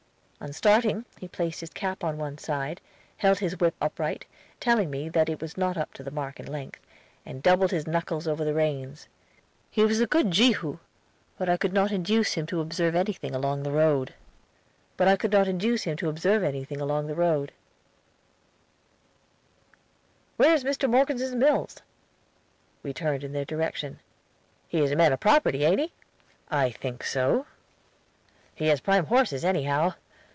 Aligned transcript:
On 0.43 0.51
starting 0.53 1.05
he 1.19 1.27
placed 1.27 1.59
his 1.59 1.69
cap 1.69 2.03
on 2.03 2.17
one 2.17 2.39
side, 2.39 2.81
held 3.17 3.37
his 3.37 3.59
whip 3.59 3.75
upright, 3.79 4.25
telling 4.59 4.89
me 4.89 5.07
that 5.07 5.29
it 5.29 5.39
was 5.39 5.55
not 5.55 5.77
up 5.77 5.93
to 5.93 6.01
the 6.01 6.09
mark 6.09 6.39
in 6.39 6.47
length, 6.47 6.79
and 7.27 7.43
doubled 7.43 7.69
his 7.69 7.85
knuckles 7.85 8.27
over 8.27 8.43
the 8.43 8.55
reins. 8.55 9.07
He 9.69 9.83
was 9.83 9.99
a 10.01 10.07
good 10.07 10.31
Jehu, 10.31 10.79
but 11.37 11.47
I 11.47 11.57
could 11.57 11.73
not 11.73 11.91
induce 11.91 12.33
him 12.33 12.47
to 12.47 12.59
observe 12.59 12.95
anything 12.95 13.35
along 13.35 13.61
the 13.61 13.71
road. 13.71 14.15
"Where's 14.97 15.19
Mr. 20.63 20.89
Morgeson's 20.89 21.35
mills?" 21.35 21.81
We 22.81 22.93
turned 22.93 23.23
in 23.23 23.31
their 23.33 23.45
direction. 23.45 23.99
"He 24.67 24.79
is 24.81 24.89
a 24.91 24.95
man 24.95 25.13
of 25.13 25.19
property, 25.19 25.63
ain't 25.65 25.81
he?" 25.81 25.93
"I 26.49 26.71
think 26.71 27.03
so." 27.03 27.45
"He 28.55 28.65
has 28.69 28.81
prime 28.81 29.05
horses 29.05 29.45
anyhow. 29.45 29.93